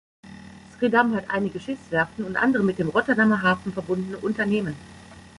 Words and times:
Schiedam 0.79 1.13
hat 1.13 1.25
einige 1.29 1.59
Schiffswerften 1.59 2.25
und 2.25 2.35
andere 2.35 2.63
mit 2.63 2.79
dem 2.79 2.89
Rotterdamer 2.89 3.43
Hafen 3.43 3.71
verbundene 3.71 4.17
Unternehmen. 4.17 4.75